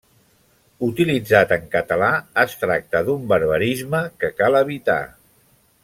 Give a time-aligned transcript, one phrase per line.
[0.87, 2.09] Utilitzat en català
[2.45, 4.99] es tracta d'un barbarisme que cal evitar.